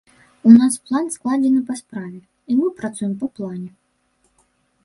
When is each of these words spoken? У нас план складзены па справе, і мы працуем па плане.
У 0.47 0.53
нас 0.53 0.77
план 0.87 1.11
складзены 1.15 1.61
па 1.69 1.75
справе, 1.81 2.19
і 2.53 2.57
мы 2.63 2.67
працуем 2.81 3.13
па 3.21 3.27
плане. 3.37 3.71